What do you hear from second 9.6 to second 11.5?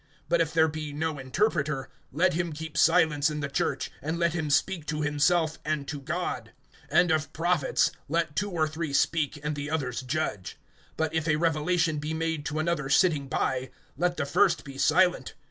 others judge. (30)But if a